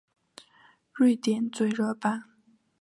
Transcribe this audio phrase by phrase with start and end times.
[0.93, 2.23] 瑞典最热榜。